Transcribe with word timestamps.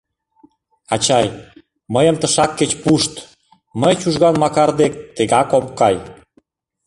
—Ачай, 0.93 1.27
мыйым 1.93 2.15
тышак 2.21 2.51
кеч 2.59 2.71
пушт, 2.83 3.13
мый 3.81 3.93
Чужган 4.01 4.35
Макар 4.41 4.69
дек 4.79 4.93
тегак 5.15 5.49
ом 5.57 5.65
кай! 5.79 5.95